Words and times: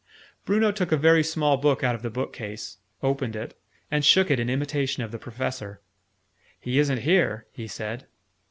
Bruno 0.45 0.71
took 0.71 0.91
a 0.91 0.97
very 0.97 1.21
small 1.21 1.57
book 1.57 1.83
out 1.83 1.93
of 1.93 2.01
the 2.01 2.09
bookcase, 2.09 2.79
opened 3.03 3.35
it, 3.35 3.55
and 3.91 4.03
shook 4.03 4.31
it 4.31 4.39
in 4.39 4.49
imitation 4.49 5.03
of 5.03 5.11
the 5.11 5.19
Professor. 5.19 5.79
"He 6.59 6.79
isn't 6.79 7.01
here," 7.01 7.45
he 7.51 7.67
said. 7.67 8.07